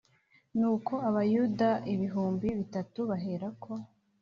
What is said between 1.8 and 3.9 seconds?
ibihumbi bitatu baherako